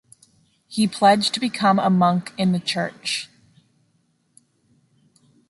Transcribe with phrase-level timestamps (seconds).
[0.67, 3.29] He pledged to become a monk in the church.